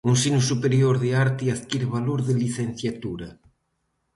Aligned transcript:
O 0.07 0.07
ensino 0.15 0.39
superior 0.51 0.95
de 1.03 1.09
arte 1.25 1.45
adquire 1.55 1.87
valor 1.95 2.19
de 2.27 2.33
licenciatura 2.43 3.29